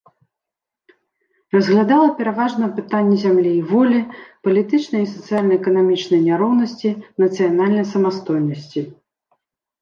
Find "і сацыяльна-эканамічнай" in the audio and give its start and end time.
5.05-6.25